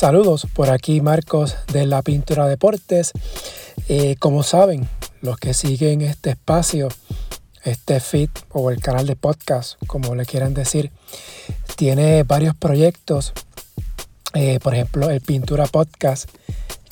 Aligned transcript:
Saludos, 0.00 0.46
por 0.54 0.70
aquí 0.70 1.02
Marcos 1.02 1.56
de 1.74 1.84
la 1.84 2.00
Pintura 2.00 2.46
Deportes. 2.46 3.12
Eh, 3.86 4.16
como 4.18 4.42
saben, 4.42 4.88
los 5.20 5.36
que 5.36 5.52
siguen 5.52 6.00
este 6.00 6.30
espacio, 6.30 6.88
este 7.64 8.00
feed 8.00 8.30
o 8.48 8.70
el 8.70 8.80
canal 8.80 9.06
de 9.06 9.14
podcast, 9.14 9.74
como 9.86 10.14
le 10.14 10.24
quieran 10.24 10.54
decir, 10.54 10.90
tiene 11.76 12.22
varios 12.22 12.56
proyectos. 12.56 13.34
Eh, 14.32 14.58
por 14.62 14.72
ejemplo, 14.72 15.10
el 15.10 15.20
Pintura 15.20 15.66
Podcast, 15.66 16.30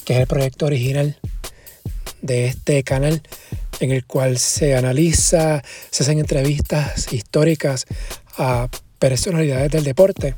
que 0.05 0.13
es 0.13 0.21
el 0.21 0.27
proyecto 0.27 0.67
original 0.67 1.19
de 2.21 2.45
este 2.45 2.83
canal, 2.83 3.23
en 3.81 3.91
el 3.91 4.05
cual 4.05 4.37
se 4.37 4.77
analiza, 4.77 5.63
se 5.91 6.03
hacen 6.03 6.19
entrevistas 6.19 7.11
históricas 7.11 7.87
a 8.37 8.69
personalidades 8.99 9.73
del 9.73 9.85
deporte. 9.85 10.35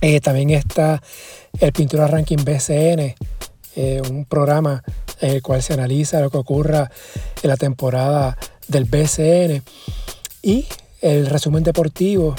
Eh, 0.00 0.20
también 0.20 0.50
está 0.50 1.02
el 1.60 1.72
Pintura 1.72 2.06
Ranking 2.06 2.38
BCN, 2.44 3.14
eh, 3.76 4.02
un 4.08 4.24
programa 4.24 4.82
en 5.20 5.30
el 5.30 5.42
cual 5.42 5.62
se 5.62 5.72
analiza 5.72 6.20
lo 6.20 6.30
que 6.30 6.38
ocurra 6.38 6.90
en 7.42 7.48
la 7.48 7.56
temporada 7.56 8.36
del 8.68 8.84
BCN. 8.84 9.62
Y 10.42 10.66
el 11.00 11.26
resumen 11.26 11.62
deportivo, 11.62 12.34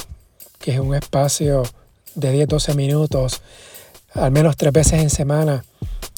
que 0.60 0.74
es 0.74 0.80
un 0.80 0.96
espacio 0.96 1.64
de 2.16 2.48
10-12 2.48 2.76
minutos, 2.76 3.42
al 4.14 4.32
menos 4.32 4.58
tres 4.58 4.74
veces 4.74 5.02
en 5.02 5.10
semana, 5.10 5.66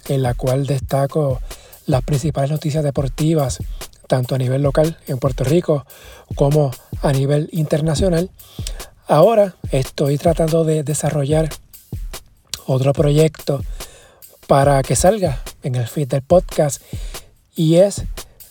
en 0.07 0.21
la 0.21 0.33
cual 0.33 0.65
destaco 0.65 1.41
las 1.85 2.01
principales 2.03 2.51
noticias 2.51 2.83
deportivas, 2.83 3.59
tanto 4.07 4.35
a 4.35 4.37
nivel 4.37 4.61
local 4.61 4.97
en 5.07 5.17
Puerto 5.17 5.43
Rico 5.43 5.85
como 6.35 6.71
a 7.01 7.11
nivel 7.11 7.49
internacional. 7.51 8.29
Ahora 9.07 9.55
estoy 9.69 10.17
tratando 10.17 10.63
de 10.63 10.83
desarrollar 10.83 11.49
otro 12.65 12.91
proyecto 12.91 13.63
para 14.47 14.81
que 14.81 14.95
salga 14.95 15.43
en 15.61 15.75
el 15.75 15.87
feed 15.87 16.07
del 16.07 16.23
podcast 16.23 16.81
y 17.55 17.75
es 17.75 18.01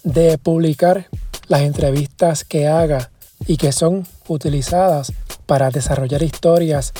de 0.04 0.38
publicar 0.38 1.08
las 1.48 1.62
entrevistas 1.62 2.44
que 2.44 2.68
haga 2.68 3.10
y 3.48 3.56
que 3.56 3.72
son 3.72 4.06
utilizadas 4.28 5.12
para 5.46 5.70
desarrollar 5.70 6.22
historias 6.22 6.92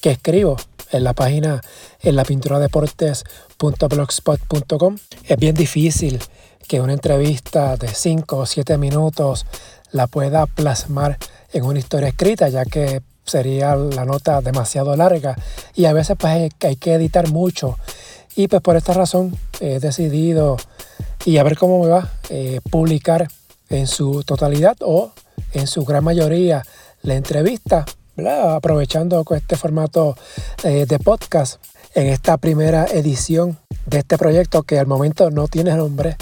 que 0.00 0.12
escribo 0.12 0.56
en 0.90 1.04
la 1.04 1.12
página 1.12 1.60
en 2.00 2.16
la 2.16 2.24
pintura 2.24 2.60
deportes.blogspot.com. 2.60 4.96
Es 5.24 5.36
bien 5.36 5.54
difícil 5.54 6.18
que 6.66 6.80
una 6.80 6.94
entrevista 6.94 7.76
de 7.76 7.88
5 7.88 8.38
o 8.38 8.46
7 8.46 8.78
minutos 8.78 9.44
la 9.90 10.06
pueda 10.06 10.46
plasmar 10.46 11.18
en 11.52 11.64
una 11.64 11.78
historia 11.78 12.08
escrita, 12.08 12.48
ya 12.48 12.64
que 12.64 13.02
sería 13.24 13.76
la 13.76 14.04
nota 14.04 14.40
demasiado 14.40 14.96
larga. 14.96 15.36
Y 15.74 15.84
a 15.86 15.92
veces 15.92 16.16
pues 16.18 16.50
hay 16.60 16.76
que 16.76 16.94
editar 16.94 17.28
mucho. 17.30 17.78
Y 18.34 18.48
pues 18.48 18.62
por 18.62 18.76
esta 18.76 18.94
razón 18.94 19.36
he 19.60 19.78
decidido 19.78 20.56
y 21.24 21.38
a 21.38 21.42
ver 21.42 21.56
cómo 21.56 21.82
me 21.82 21.88
va 21.88 22.10
eh, 22.30 22.60
publicar 22.70 23.28
en 23.68 23.86
su 23.86 24.22
totalidad 24.24 24.76
o 24.80 25.12
en 25.52 25.66
su 25.66 25.84
gran 25.84 26.04
mayoría 26.04 26.64
la 27.02 27.14
entrevista 27.14 27.84
aprovechando 28.16 29.24
este 29.30 29.56
formato 29.56 30.16
eh, 30.64 30.86
de 30.86 30.98
podcast 30.98 31.62
en 31.94 32.08
esta 32.08 32.36
primera 32.36 32.86
edición 32.86 33.58
de 33.86 33.98
este 33.98 34.18
proyecto 34.18 34.62
que 34.62 34.78
al 34.78 34.86
momento 34.86 35.30
no 35.30 35.48
tiene 35.48 35.74
nombre 35.74 36.16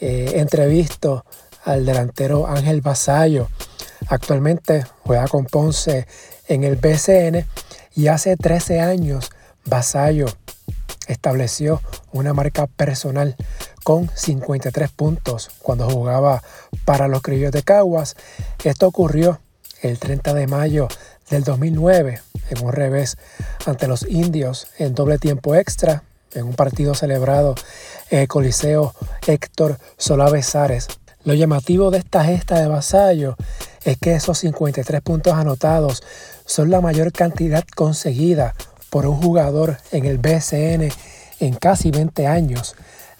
eh, 0.00 0.32
entrevisto 0.36 1.24
al 1.64 1.86
delantero 1.86 2.46
Ángel 2.46 2.80
Basayo 2.80 3.48
Actualmente 4.08 4.84
juega 5.04 5.26
con 5.28 5.46
Ponce 5.46 6.06
en 6.48 6.64
el 6.64 6.76
BCN 6.76 7.46
y 7.94 8.08
hace 8.08 8.36
13 8.36 8.80
años 8.80 9.30
Vasallo 9.64 10.26
estableció 11.06 11.80
una 12.12 12.34
marca 12.34 12.66
personal 12.66 13.36
con 13.82 14.10
53 14.14 14.90
puntos 14.90 15.50
cuando 15.60 15.88
jugaba 15.88 16.42
para 16.84 17.08
los 17.08 17.22
Criollos 17.22 17.52
de 17.52 17.62
Caguas. 17.62 18.16
Esto 18.62 18.86
ocurrió 18.86 19.40
el 19.82 19.98
30 19.98 20.34
de 20.34 20.46
mayo 20.46 20.88
del 21.30 21.44
2009 21.44 22.20
en 22.50 22.64
un 22.64 22.72
revés 22.72 23.16
ante 23.66 23.86
los 23.86 24.02
indios 24.02 24.66
en 24.78 24.94
doble 24.94 25.18
tiempo 25.18 25.54
extra 25.54 26.02
en 26.32 26.44
un 26.44 26.54
partido 26.54 26.94
celebrado 26.94 27.54
en 28.10 28.20
el 28.20 28.28
Coliseo 28.28 28.94
Héctor 29.26 29.78
Solá 29.96 30.30
Besares. 30.30 30.88
Lo 31.24 31.34
llamativo 31.34 31.90
de 31.90 31.98
esta 31.98 32.24
gesta 32.24 32.60
de 32.60 32.68
Vasallo 32.68 33.36
es 33.84 33.98
que 33.98 34.14
esos 34.14 34.38
53 34.38 35.00
puntos 35.02 35.34
anotados 35.34 36.02
son 36.46 36.70
la 36.70 36.80
mayor 36.80 37.12
cantidad 37.12 37.64
conseguida 37.74 38.54
por 38.90 39.06
un 39.06 39.20
jugador 39.20 39.78
en 39.92 40.06
el 40.06 40.18
BCN 40.18 40.90
en 41.40 41.54
casi 41.54 41.90
20 41.90 42.26
años. 42.26 42.74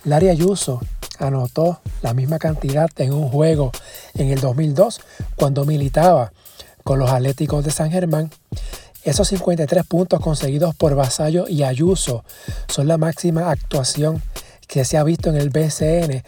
Larry 0.05 0.29
Ayuso 0.29 0.81
anotó 1.19 1.81
la 2.03 2.15
misma 2.15 2.39
cantidad 2.39 2.91
en 2.97 3.13
un 3.13 3.29
juego 3.29 3.73
en 4.15 4.31
el 4.31 4.41
2002 4.41 5.01
cuando 5.37 5.65
militaba 5.65 6.33
con 6.83 6.99
los 6.99 7.11
Atléticos 7.11 7.65
de 7.65 7.71
San 7.71 7.91
Germán. 7.91 8.31
Esos 9.03 9.29
53 9.29 9.85
puntos 9.85 10.21
conseguidos 10.21 10.75
por 10.75 10.95
Vasallo 10.95 11.47
y 11.49 11.63
Ayuso 11.63 12.25
son 12.69 12.89
la 12.89 12.97
máxima 12.97 13.51
actuación 13.51 14.23
que 14.67 14.85
se 14.85 14.97
ha 14.97 15.05
visto 15.05 15.29
en 15.29 15.37
el 15.37 15.51
BCN 15.51 16.23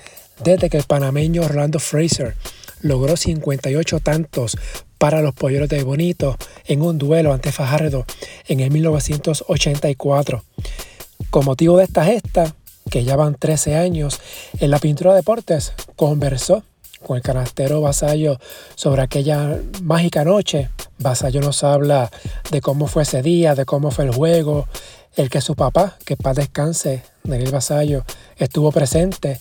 desde 0.44 0.68
que 0.68 0.76
el 0.76 0.84
panameño 0.84 1.42
Orlando 1.42 1.78
Fraser 1.78 2.34
logró 2.80 3.16
58 3.16 4.00
tantos 4.00 4.56
para 4.98 5.22
los 5.22 5.34
Polleros 5.34 5.68
de 5.68 5.82
Bonito 5.82 6.36
en 6.64 6.82
un 6.82 6.98
duelo 6.98 7.32
ante 7.32 7.52
Fajardo 7.52 8.04
en 8.48 8.60
el 8.60 8.70
1984. 8.70 10.42
Con 11.30 11.44
motivo 11.44 11.76
de 11.76 11.84
esta 11.84 12.04
gesta, 12.04 12.54
que 12.90 13.04
ya 13.04 13.16
van 13.16 13.34
13 13.34 13.76
años, 13.76 14.20
en 14.58 14.70
la 14.70 14.78
pintura 14.78 15.10
de 15.10 15.18
deportes 15.18 15.72
conversó 15.96 16.62
con 17.02 17.16
el 17.16 17.22
canastero 17.22 17.80
Vasallo 17.80 18.38
sobre 18.74 19.02
aquella 19.02 19.58
mágica 19.82 20.24
noche. 20.24 20.70
Vasallo 20.98 21.40
nos 21.40 21.62
habla 21.62 22.10
de 22.50 22.60
cómo 22.60 22.86
fue 22.86 23.02
ese 23.02 23.22
día, 23.22 23.54
de 23.54 23.64
cómo 23.64 23.90
fue 23.90 24.04
el 24.06 24.14
juego, 24.14 24.66
el 25.14 25.30
que 25.30 25.40
su 25.40 25.54
papá, 25.54 25.96
que 26.04 26.16
paz 26.16 26.36
descanse, 26.36 27.02
Daniel 27.22 27.50
Vasallo, 27.50 28.04
estuvo 28.36 28.72
presente 28.72 29.40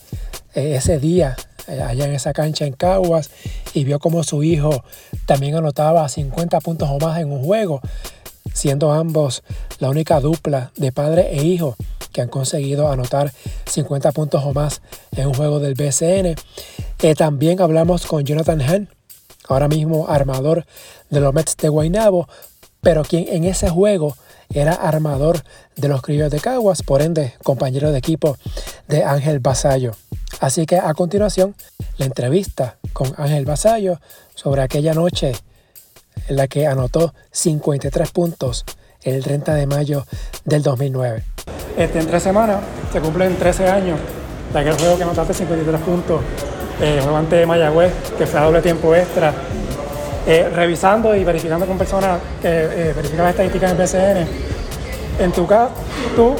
eh, 0.53 0.75
ese 0.75 1.00
día 1.00 1.35
allá 1.68 2.06
en 2.06 2.14
esa 2.14 2.34
cancha 2.34 2.66
en 2.66 2.74
Caguas 2.74 3.30
y 3.74 3.84
vio 3.84 4.00
como 4.00 4.24
su 4.24 4.44
hijo 4.44 4.84
también 5.26 5.56
anotaba 5.56 6.08
50 6.08 6.59
puntos 6.62 6.90
o 6.92 7.00
más 7.00 7.20
en 7.20 7.31
un 7.31 7.44
juego, 7.44 7.81
siendo 8.53 8.92
ambos 8.92 9.44
la 9.80 9.90
única 9.90 10.20
dupla 10.20 10.72
de 10.76 10.92
padre 10.92 11.30
e 11.31 11.44
hijo 11.44 11.76
que 12.12 12.22
han 12.22 12.30
conseguido 12.30 12.90
anotar 12.90 13.34
50 13.66 14.12
puntos 14.14 14.44
o 14.46 14.53
más 14.53 14.81
en 15.16 15.28
un 15.28 15.34
juego 15.34 15.59
del 15.59 15.74
BCN. 15.74 16.36
Eh, 17.02 17.16
también 17.16 17.59
hablamos 17.59 18.06
con 18.06 18.24
Jonathan 18.24 18.62
Hahn, 18.62 18.90
ahora 19.50 19.68
mismo 19.68 20.08
armador 20.08 20.66
de 21.09 21.20
los 21.20 21.34
Mets 21.34 21.58
de 21.58 21.70
Guaynabo, 21.70 22.28
pero 22.82 23.03
quien 23.03 23.28
en 23.28 23.44
ese 23.44 23.70
juego 23.70 24.16
era 24.53 24.74
armador 24.74 25.44
de 25.76 25.88
los 25.88 26.02
Criollos 26.02 26.32
de 26.32 26.40
Caguas, 26.40 26.84
por 26.84 27.02
ende 27.02 27.34
compañero 27.44 27.92
de 27.92 27.97
equipo 27.97 28.38
de 28.88 29.03
Ángel 29.03 29.40
Basayo. 29.40 29.92
Así 30.40 30.66
que 30.66 30.78
a 30.78 30.94
continuación, 30.94 31.56
la 31.97 32.06
entrevista 32.06 32.78
con 32.94 33.13
Ángel 33.18 33.46
Basayo 33.46 34.00
sobre 34.34 34.62
aquella 34.62 34.94
noche 34.94 35.34
en 36.28 36.35
la 36.35 36.47
que 36.47 36.68
anotó 36.68 37.13
53 37.31 38.12
puntos 38.12 38.66
el 39.01 39.23
30 39.23 39.53
de 39.53 39.68
mayo 39.68 40.06
del 40.44 40.63
2009. 40.63 41.23
Este, 41.78 42.00
en 42.00 42.07
tres 42.07 42.23
semanas 42.23 42.59
se 42.91 43.00
cumplen 43.00 43.35
13 43.38 43.68
años 43.68 44.00
de 44.51 44.59
aquel 44.59 44.73
juego 44.73 44.97
que 44.97 45.03
anotaste 45.03 45.34
53 45.34 45.81
puntos, 45.81 46.22
eh, 46.81 47.00
juego 47.02 47.17
ante 47.17 47.46
Mayagüez, 47.46 47.94
que 48.17 48.25
fue 48.25 48.40
a 48.40 48.44
doble 48.44 48.62
tiempo 48.62 48.96
extra. 48.96 49.34
Eh, 50.28 50.50
revisando 50.50 51.16
y 51.16 51.23
verificando 51.23 51.67
con 51.67 51.78
personas 51.78 52.20
que 52.41 52.47
eh, 52.49 52.93
verifican 52.96 53.28
estadísticas 53.28 53.72
en 53.72 53.78
BCN, 53.78 54.28
en 55.20 55.31
tu 55.31 55.46
caso, 55.46 55.70
tú 56.16 56.34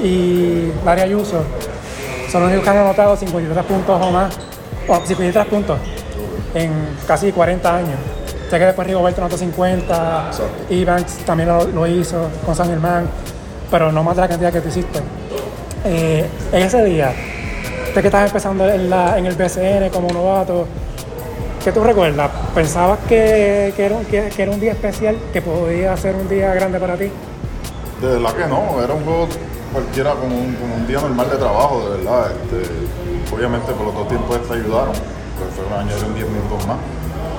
y 0.00 0.70
María 0.84 1.02
Ayuso 1.02 1.42
son 2.30 2.42
los 2.42 2.50
únicos 2.50 2.64
que 2.64 2.70
han 2.70 2.78
anotado 2.78 3.16
53 3.16 3.64
puntos 3.64 4.00
o 4.00 4.10
más, 4.10 4.34
o 4.86 4.96
53 4.96 5.46
puntos 5.46 5.78
en 6.54 6.70
casi 7.06 7.32
40 7.32 7.76
años. 7.76 7.98
Sé 8.50 8.58
que 8.58 8.64
después 8.64 8.86
Rigoberto 8.86 9.20
anotó 9.20 9.36
50, 9.36 10.30
Evans 10.70 11.18
también 11.26 11.48
lo, 11.48 11.86
hizo 11.86 12.30
con 12.46 12.54
San 12.54 12.68
Germán, 12.68 13.06
pero 13.70 13.92
no 13.92 14.02
más 14.02 14.16
de 14.16 14.22
la 14.22 14.28
cantidad 14.28 14.52
que 14.52 14.60
tú 14.60 14.68
hiciste. 14.68 15.00
Eh, 15.84 16.26
en 16.52 16.62
ese 16.62 16.82
día, 16.84 17.12
usted 17.88 18.00
que 18.00 18.08
estás 18.08 18.26
empezando 18.26 18.68
en, 18.68 18.88
la, 18.88 19.18
en 19.18 19.26
el 19.26 19.34
BCN 19.34 19.90
como 19.90 20.08
novato, 20.08 20.66
¿qué 21.62 21.72
tú 21.72 21.84
recuerdas? 21.84 22.30
¿Pensabas 22.54 22.98
que, 23.08 23.72
que, 23.76 23.84
era, 23.84 23.98
que, 24.10 24.30
que, 24.34 24.42
era 24.42 24.50
un 24.50 24.60
día 24.60 24.72
especial, 24.72 25.16
que 25.32 25.42
podía 25.42 25.94
ser 25.98 26.14
un 26.14 26.28
día 26.28 26.54
grande 26.54 26.78
para 26.78 26.96
ti? 26.96 27.10
De 28.00 28.06
verdad 28.06 28.32
que 28.34 28.46
no, 28.46 28.80
era 28.82 28.94
un 28.94 29.04
juego 29.04 29.28
cualquiera 29.72 30.12
como 30.14 30.36
un, 30.36 30.86
día 30.86 31.00
normal 31.00 31.28
de 31.30 31.36
trabajo, 31.36 31.82
de 31.82 31.96
verdad. 31.98 32.30
Este, 32.30 33.34
obviamente 33.34 33.72
por 33.72 33.86
los 33.86 33.94
dos 33.94 34.08
tiempos 34.08 34.36
extra 34.36 34.56
ayudaron, 34.56 34.94
pues 34.94 35.50
fueron 35.56 35.86
añadir 35.86 36.14
10 36.14 36.28
minutos 36.28 36.66
más. 36.66 36.78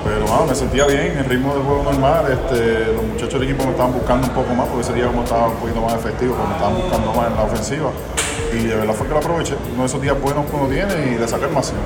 Pero 0.04 0.20
bueno, 0.26 0.46
me 0.46 0.54
sentía 0.54 0.86
bien, 0.86 1.18
el 1.18 1.24
ritmo 1.24 1.54
del 1.54 1.62
juego 1.62 1.82
normal. 1.82 2.24
Este, 2.30 2.92
los 2.92 3.04
muchachos 3.04 3.40
del 3.40 3.44
equipo 3.44 3.64
me 3.64 3.70
estaban 3.70 3.92
buscando 3.92 4.26
un 4.26 4.34
poco 4.34 4.54
más 4.54 4.66
porque 4.68 4.82
ese 4.82 4.92
día 4.94 5.06
como 5.06 5.24
estaba 5.24 5.48
un 5.48 5.56
poquito 5.56 5.80
más 5.80 5.94
efectivo, 5.94 6.36
pero 6.36 6.48
me 6.48 6.54
estaban 6.54 6.76
buscando 6.76 7.12
más 7.14 7.26
en 7.26 7.36
la 7.36 7.42
ofensiva. 7.42 7.90
Y 8.52 8.66
de 8.66 8.76
verdad 8.76 8.94
fue 8.94 9.06
que 9.06 9.12
lo 9.12 9.18
aproveché. 9.18 9.54
Uno 9.72 9.82
de 9.82 9.86
esos 9.86 10.00
días 10.02 10.20
buenos 10.20 10.44
que 10.44 10.56
uno 10.56 10.66
tiene 10.68 10.92
y 11.12 11.18
le 11.18 11.26
saqué 11.26 11.44
el 11.46 11.52
máximo. 11.52 11.80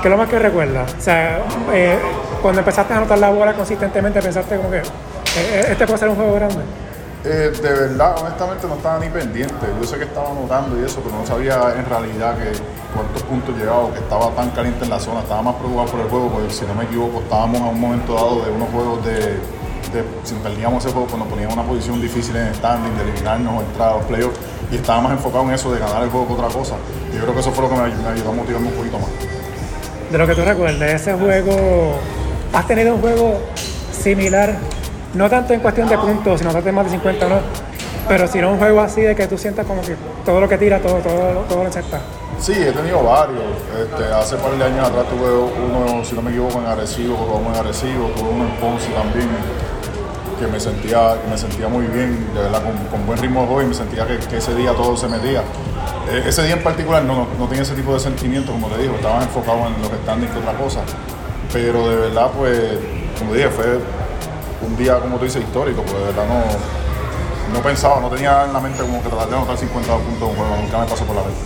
¿Qué 0.00 0.08
es 0.08 0.10
lo 0.10 0.16
más 0.16 0.28
que 0.28 0.38
recuerdas? 0.38 0.94
O 0.96 1.00
sea, 1.00 1.40
eh, 1.72 1.98
cuando 2.40 2.60
empezaste 2.60 2.92
a 2.92 2.98
anotar 2.98 3.18
la 3.18 3.30
bola 3.30 3.54
consistentemente, 3.54 4.22
pensaste 4.22 4.56
como 4.56 4.70
que 4.70 4.78
eh, 4.78 5.66
este 5.70 5.86
puede 5.86 5.98
ser 5.98 6.08
un 6.08 6.16
juego 6.16 6.34
grande. 6.34 6.62
Eh, 7.24 7.50
de 7.50 7.68
verdad, 7.68 8.16
honestamente 8.20 8.66
no 8.68 8.74
estaba 8.74 8.98
ni 8.98 9.08
pendiente. 9.08 9.66
Yo 9.80 9.86
sé 9.86 9.98
que 9.98 10.04
estaba 10.04 10.30
anotando 10.30 10.80
y 10.80 10.84
eso, 10.84 11.00
pero 11.02 11.16
no 11.16 11.26
sabía 11.26 11.74
en 11.76 11.84
realidad 11.84 12.36
que 12.38 12.52
cuántos 12.94 13.22
puntos 13.24 13.56
llegaba, 13.56 13.92
que 13.92 13.98
estaba 13.98 14.30
tan 14.30 14.50
caliente 14.50 14.84
en 14.84 14.90
la 14.90 15.00
zona. 15.00 15.20
Estaba 15.20 15.42
más 15.42 15.56
preocupado 15.56 15.88
por 15.88 16.00
el 16.00 16.08
juego, 16.08 16.28
porque 16.30 16.50
si 16.52 16.64
no 16.64 16.74
me 16.74 16.84
equivoco, 16.84 17.20
estábamos 17.20 17.60
a 17.60 17.64
un 17.64 17.80
momento 17.80 18.14
dado 18.14 18.44
de 18.44 18.50
unos 18.52 18.68
juegos 18.70 19.04
de, 19.04 19.36
si 20.22 20.34
perdíamos 20.34 20.84
ese 20.84 20.92
juego, 20.92 21.08
pues 21.08 21.22
poníamos 21.24 21.54
una 21.54 21.64
posición 21.64 22.00
difícil 22.00 22.36
en 22.36 22.48
el 22.48 22.54
standing, 22.54 22.96
de 22.96 23.02
eliminarnos 23.02 23.58
o 23.58 23.64
entrar 23.64 23.88
a 23.88 23.96
los 23.96 24.04
playoffs, 24.04 24.38
y 24.70 24.76
estaba 24.76 25.00
más 25.00 25.12
enfocado 25.12 25.44
en 25.44 25.50
eso, 25.52 25.72
de 25.72 25.80
ganar 25.80 26.02
el 26.02 26.10
juego 26.10 26.26
que 26.28 26.32
otra 26.34 26.48
cosa. 26.48 26.76
Y 27.10 27.16
yo 27.16 27.22
creo 27.22 27.34
que 27.34 27.40
eso 27.40 27.50
fue 27.50 27.64
lo 27.64 27.70
que 27.70 27.76
me, 27.76 27.82
ayudó 27.82 28.30
a 28.30 28.32
motivarme 28.32 28.68
un 28.68 28.74
poquito 28.74 28.98
más. 28.98 29.08
De 30.12 30.18
lo 30.18 30.26
que 30.26 30.34
tú 30.34 30.42
recuerdes, 30.42 31.00
ese 31.02 31.14
juego, 31.14 31.96
¿has 32.52 32.66
tenido 32.66 32.94
un 32.94 33.00
juego 33.00 33.40
similar 33.92 34.56
no 35.14 35.28
tanto 35.28 35.52
en 35.54 35.60
cuestión 35.60 35.88
de 35.88 35.96
puntos, 35.98 36.40
sino 36.40 36.52
de 36.52 36.72
más 36.72 36.84
de 36.84 36.90
50 36.92 37.28
no, 37.28 37.36
pero 38.08 38.26
si 38.26 38.40
no 38.40 38.52
un 38.52 38.58
juego 38.58 38.80
así 38.80 39.02
de 39.02 39.14
que 39.14 39.26
tú 39.26 39.36
sientas 39.36 39.66
como 39.66 39.82
que 39.82 39.94
todo 40.24 40.40
lo 40.40 40.48
que 40.48 40.56
tira, 40.56 40.80
todo, 40.80 40.96
todo, 40.96 41.44
todo 41.48 41.62
lo 41.62 41.68
acepta. 41.68 42.00
Sí, 42.38 42.52
he 42.52 42.72
tenido 42.72 43.02
varios. 43.02 43.42
Este, 43.78 44.04
hace 44.12 44.36
par 44.36 44.52
de 44.52 44.64
años 44.64 44.88
atrás 44.88 45.06
tuve 45.08 45.30
uno, 45.30 46.04
si 46.04 46.14
no 46.14 46.22
me 46.22 46.30
equivoco, 46.30 46.58
en 46.60 46.66
Arecibo, 46.66 47.16
jugaba 47.16 47.40
muy 47.40 47.58
agresivo, 47.58 48.06
tuve 48.16 48.28
uno 48.30 48.44
en 48.44 48.50
Ponce 48.56 48.88
también, 48.92 49.28
que 50.38 50.46
me 50.46 50.60
sentía, 50.60 51.16
me 51.28 51.36
sentía 51.36 51.68
muy 51.68 51.86
bien, 51.86 52.28
de 52.34 52.40
verdad, 52.40 52.62
con, 52.90 53.06
buen 53.06 53.18
ritmo 53.18 53.40
de 53.40 53.46
juego 53.46 53.62
y 53.62 53.66
me 53.66 53.74
sentía 53.74 54.06
que, 54.06 54.36
ese 54.36 54.54
día 54.54 54.72
todo 54.72 54.96
se 54.96 55.08
metía. 55.08 55.42
E, 56.10 56.28
ese 56.28 56.44
día 56.44 56.54
en 56.54 56.62
particular 56.62 57.02
no, 57.02 57.26
no, 57.38 57.46
tenía 57.46 57.62
ese 57.62 57.74
tipo 57.74 57.92
de 57.92 58.00
sentimiento, 58.00 58.52
como 58.52 58.68
te 58.68 58.80
digo, 58.80 58.94
estaba 58.94 59.22
enfocado 59.22 59.66
en 59.66 59.82
los 59.82 59.90
standings 60.02 60.32
que 60.32 60.38
otra 60.38 60.52
cosa. 60.52 60.80
Pero 61.52 61.88
de 61.88 61.96
verdad, 61.96 62.30
pues, 62.38 62.78
como 63.18 63.34
dije, 63.34 63.48
fue 63.48 63.80
un 64.62 64.76
día, 64.76 64.98
como 64.98 65.18
tú 65.18 65.24
dices, 65.24 65.42
histórico, 65.42 65.82
porque 65.82 65.98
de 65.98 66.06
verdad 66.06 66.26
no, 66.26 67.54
no 67.56 67.62
pensaba, 67.62 68.00
no 68.00 68.10
tenía 68.10 68.44
en 68.44 68.52
la 68.52 68.60
mente 68.60 68.80
como 68.82 69.02
que 69.02 69.08
tratar 69.08 69.28
de 69.28 69.36
anotar 69.36 69.56
50 69.56 69.96
puntos 69.96 70.22
en 70.22 70.28
un 70.28 70.36
juego, 70.36 70.56
nunca 70.56 70.78
me 70.78 70.86
pasó 70.86 71.04
por 71.04 71.16
la 71.16 71.22
mente. 71.22 71.38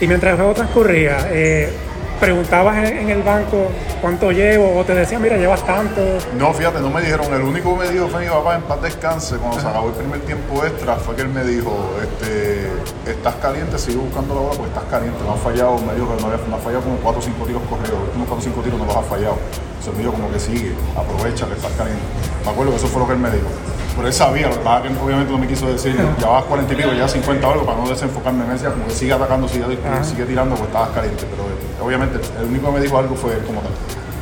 Y 0.00 0.06
mientras 0.06 0.32
el 0.32 0.36
juego 0.38 0.54
transcurría, 0.54 1.28
eh, 1.30 1.72
¿preguntabas 2.18 2.90
en, 2.90 3.10
el 3.10 3.22
banco 3.22 3.68
cuánto 4.00 4.30
llevo 4.30 4.78
o 4.78 4.84
te 4.84 4.94
decían, 4.94 5.20
mira, 5.20 5.36
llevas 5.36 5.64
tanto? 5.66 6.00
No, 6.38 6.52
fíjate, 6.54 6.80
no 6.80 6.90
me 6.90 7.00
dijeron, 7.00 7.32
el 7.34 7.42
único 7.42 7.78
que 7.78 7.86
me 7.86 7.92
dijo 7.92 8.08
fue 8.08 8.24
mi 8.24 8.30
papá 8.30 8.56
en 8.56 8.62
paz 8.62 8.82
descanse, 8.82 9.36
cuando 9.36 9.60
se 9.60 9.66
acabó 9.66 9.88
el 9.88 9.94
primer 9.94 10.20
tiempo 10.20 10.64
extra, 10.64 10.96
fue 10.96 11.16
que 11.16 11.22
él 11.22 11.28
me 11.28 11.44
dijo, 11.44 11.72
este, 12.02 12.70
estás 13.10 13.34
caliente, 13.36 13.78
sigue 13.78 13.98
buscando 13.98 14.34
la 14.34 14.40
bola 14.40 14.54
porque 14.56 14.72
estás 14.72 14.84
caliente, 14.90 15.18
no 15.24 15.34
has 15.34 15.40
fallado, 15.40 15.78
me 15.78 15.94
dijo 15.94 16.14
que 16.14 16.22
no, 16.22 16.28
había, 16.28 16.46
no 16.48 16.56
has 16.56 16.62
fallado 16.62 16.82
como 16.82 16.96
4 16.96 17.18
o 17.18 17.22
5 17.22 17.46
tiros 17.46 17.62
corridos, 17.68 17.92
los 17.92 18.02
últimos 18.08 18.28
4 18.28 18.38
o 18.38 18.42
5 18.42 18.62
tiros 18.62 18.78
no 18.78 18.86
los 18.86 18.96
has 18.96 19.06
fallado. 19.06 19.36
Se 19.82 19.90
me 19.92 19.98
dijo 19.98 20.12
como 20.12 20.30
que 20.30 20.38
sigue, 20.38 20.74
aprovecha 20.96 21.46
que 21.46 21.54
estás 21.54 21.72
caliente. 21.72 22.02
Me 22.44 22.50
acuerdo 22.50 22.72
que 22.72 22.78
eso 22.78 22.86
fue 22.86 23.00
lo 23.00 23.06
que 23.06 23.14
él 23.14 23.18
me 23.18 23.30
dijo. 23.30 23.48
Pero 23.96 24.06
él 24.06 24.14
sabía, 24.14 24.48
lo 24.48 24.54
que 24.54 24.60
pasa 24.60 24.82
que 24.82 24.88
obviamente 24.88 25.32
no 25.32 25.38
me 25.38 25.46
quiso 25.46 25.66
decir, 25.66 25.96
ya 26.18 26.28
vas 26.28 26.44
40 26.44 26.72
y 26.72 26.76
pico, 26.76 26.92
ya 26.92 27.08
50 27.08 27.46
o 27.46 27.52
algo, 27.52 27.66
para 27.66 27.78
no 27.78 27.88
desenfocarme 27.88 28.44
en 28.44 28.52
ese, 28.52 28.66
como 28.66 28.86
que 28.86 28.92
sigue 28.92 29.12
atacando, 29.12 29.48
sigue, 29.48 29.64
sigue 30.02 30.24
tirando, 30.24 30.54
porque 30.54 30.68
estabas 30.68 30.90
caliente. 30.90 31.24
Pero 31.30 31.42
eh, 31.44 31.84
obviamente 31.84 32.20
el 32.38 32.46
único 32.46 32.66
que 32.66 32.72
me 32.72 32.80
dijo 32.80 32.98
algo 32.98 33.14
fue 33.16 33.32
él 33.34 33.42
como 33.44 33.60
tal. 33.60 33.72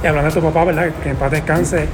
Y 0.02 0.06
hablando 0.06 0.30
de 0.30 0.40
tu 0.40 0.46
papá, 0.46 0.64
¿verdad? 0.64 0.92
Que 1.02 1.10
en 1.10 1.16
paz 1.16 1.30
descanse, 1.32 1.88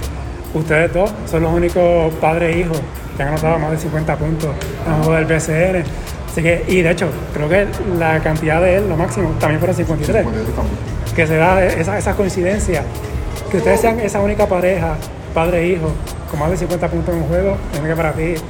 ustedes 0.53 0.93
dos 0.93 1.13
son 1.31 1.43
los 1.43 1.53
únicos 1.53 2.15
padres 2.21 2.55
e 2.55 2.61
hijos 2.61 2.81
que 3.17 3.23
han 3.23 3.31
anotado 3.31 3.59
más 3.59 3.71
de 3.71 3.79
50 3.79 4.17
puntos 4.17 4.51
en 4.87 4.93
el 4.93 4.99
juego 5.03 5.15
del 5.15 5.25
BCN. 5.25 5.85
Así 6.31 6.43
que, 6.43 6.65
y 6.69 6.83
de 6.83 6.91
hecho, 6.91 7.09
creo 7.33 7.49
que 7.49 7.67
la 7.99 8.21
cantidad 8.21 8.61
de 8.61 8.77
él, 8.77 8.89
lo 8.89 8.97
máximo, 8.97 9.31
también 9.41 9.61
fueron 9.61 9.77
53. 9.77 10.23
53 10.23 10.57
también. 10.57 10.77
Que 11.15 11.27
se 11.27 11.37
da 11.37 11.65
esa, 11.65 11.97
esa 11.97 12.15
coincidencia 12.15 12.83
que 13.55 13.59
ustedes 13.59 13.81
sean 13.81 14.01
esa 14.01 14.19
única 14.19 14.49
pareja, 14.49 14.97
padre 15.33 15.63
e 15.63 15.67
hijo, 15.69 15.87
con 16.29 16.41
más 16.41 16.51
de 16.51 16.57
50 16.57 16.89
puntos 16.89 17.15
en 17.15 17.23
un 17.23 17.29
juego, 17.29 17.57
es 17.73 17.79
que 17.79 17.95
para 17.95 18.13
ti 18.13 18.35
es 18.35 18.43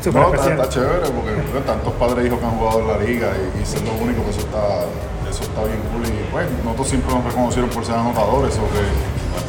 súper 0.00 0.22
no, 0.22 0.32
especial. 0.32 0.60
Está, 0.60 0.68
chévere 0.70 1.10
porque 1.12 1.60
tantos 1.66 1.92
padres 2.00 2.24
e 2.24 2.26
hijos 2.28 2.40
que 2.40 2.46
han 2.46 2.56
jugado 2.56 2.80
en 2.80 2.88
la 2.88 2.98
liga 3.04 3.28
y, 3.36 3.66
ser 3.66 3.82
lo 3.82 3.92
único, 4.00 4.24
que 4.24 4.30
eso 4.30 4.40
está, 4.40 4.88
eso 5.28 5.42
está 5.44 5.60
bien 5.60 5.76
cool. 5.92 6.08
Y 6.08 6.32
pues 6.32 6.46
nosotros 6.64 6.88
siempre 6.88 7.14
nos 7.14 7.24
reconocieron 7.24 7.68
por 7.68 7.84
ser 7.84 7.96
anotadores 7.96 8.56
o 8.56 8.64
que 8.72 8.80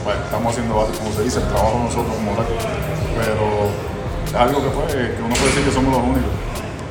pues, 0.03 0.17
estamos 0.27 0.51
haciendo, 0.51 0.75
como 0.75 1.11
se 1.15 1.23
dice, 1.23 1.39
el 1.39 1.47
trabajo 1.47 1.79
nosotros 1.87 2.11
como 2.11 2.31
tal. 2.35 2.47
Pero 3.15 3.71
es 4.27 4.35
algo 4.35 4.59
que, 4.59 4.69
pues, 4.75 4.91
que 4.91 5.23
uno 5.23 5.35
puede 5.39 5.47
decir 5.55 5.63
que 5.63 5.71
somos 5.71 5.87
los 5.95 6.03
únicos. 6.03 6.35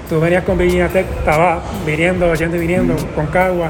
Tú 0.09 0.21
venías 0.21 0.45
con 0.45 0.57
Virginia 0.57 0.89
Tech, 0.89 1.05
estabas 1.05 1.61
viniendo, 1.85 2.33
yendo 2.33 2.57
y 2.57 2.61
viniendo 2.61 2.97
con 3.15 3.27
Cagua. 3.27 3.69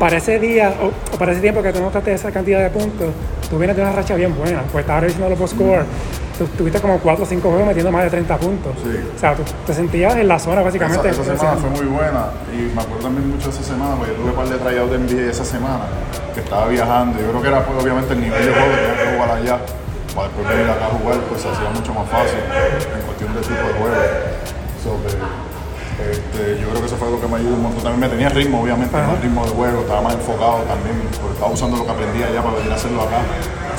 Para 0.00 0.16
ese 0.16 0.38
día, 0.38 0.72
o, 0.80 1.18
para 1.18 1.32
ese 1.32 1.42
tiempo 1.42 1.62
que 1.62 1.74
tú 1.74 1.80
notaste 1.82 2.14
esa 2.14 2.32
cantidad 2.32 2.58
de 2.60 2.70
puntos, 2.70 3.12
tú 3.50 3.58
vienes 3.58 3.76
de 3.76 3.82
una 3.82 3.92
racha 3.92 4.14
bien 4.14 4.34
buena, 4.34 4.62
pues 4.72 4.80
estabas 4.82 5.02
revisando 5.02 5.28
los 5.28 5.38
post 5.38 5.54
score, 5.54 5.84
tú 6.38 6.46
tuviste 6.56 6.80
como 6.80 6.98
4 6.98 7.22
o 7.22 7.26
5 7.26 7.48
juegos 7.50 7.66
metiendo 7.66 7.92
más 7.92 8.04
de 8.04 8.10
30 8.10 8.36
puntos. 8.38 8.72
Sí. 8.82 8.98
O 9.14 9.18
sea, 9.18 9.34
tú 9.34 9.42
te 9.66 9.74
sentías 9.74 10.16
en 10.16 10.26
la 10.26 10.38
zona 10.38 10.62
básicamente. 10.62 11.10
Esa, 11.10 11.22
semana 11.22 11.52
fue 11.56 11.68
muy 11.68 11.84
buena 11.84 12.30
y 12.50 12.74
me 12.74 12.80
acuerdo 12.80 13.02
también 13.02 13.28
mucho 13.28 13.50
de 13.50 13.56
esa 13.58 13.62
semana, 13.62 13.94
porque 13.96 14.12
tuve 14.14 14.30
un 14.30 14.36
par 14.36 14.48
de 14.48 14.56
tryouts 14.56 14.90
de 14.90 14.98
NBA 15.00 15.30
esa 15.30 15.44
semana, 15.44 15.84
que 16.32 16.40
estaba 16.40 16.66
viajando. 16.68 17.20
Yo 17.20 17.28
creo 17.28 17.42
que 17.42 17.48
era 17.48 17.62
pues, 17.66 17.84
obviamente 17.84 18.14
el 18.14 18.20
nivel 18.22 18.42
de 18.42 18.52
juego 18.52 18.70
que 18.70 18.80
tenía 18.80 19.04
que 19.04 19.16
jugar 19.16 19.30
allá, 19.36 19.58
para 20.14 20.28
después 20.28 20.48
venir 20.48 20.70
acá 20.70 20.86
a 20.86 20.96
jugar, 20.96 21.18
pues 21.28 21.42
se 21.42 21.48
hacía 21.50 21.68
mucho 21.68 21.92
más 21.92 22.08
fácil 22.08 22.40
en 22.40 23.02
cuestión 23.04 23.34
de 23.34 23.40
tipo 23.42 23.68
de 23.68 23.74
juego. 23.76 24.00
Este, 26.10 26.60
yo 26.60 26.68
creo 26.68 26.80
que 26.80 26.86
eso 26.86 26.96
fue 26.96 27.10
lo 27.10 27.20
que 27.20 27.26
me 27.26 27.36
ayudó 27.36 27.54
un 27.54 27.62
montón. 27.62 27.82
También 27.82 28.00
me 28.00 28.08
tenía 28.08 28.28
ritmo, 28.28 28.62
obviamente, 28.62 28.96
más 28.96 29.20
ritmo 29.20 29.44
de 29.44 29.50
juego, 29.50 29.80
estaba 29.80 30.00
más 30.00 30.14
enfocado 30.14 30.62
también, 30.62 30.96
porque 31.20 31.34
estaba 31.34 31.52
usando 31.52 31.76
lo 31.76 31.84
que 31.84 31.90
aprendí 31.90 32.22
allá 32.22 32.42
para 32.42 32.56
venir 32.56 32.72
a 32.72 32.74
hacerlo 32.76 33.02
acá. 33.02 33.22